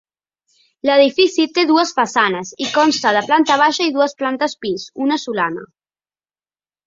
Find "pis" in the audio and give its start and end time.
4.65-4.87